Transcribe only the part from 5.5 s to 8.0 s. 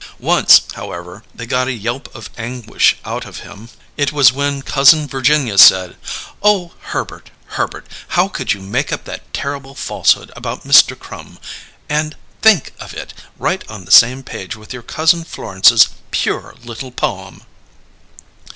said: "Oh, Herbert, Herbert!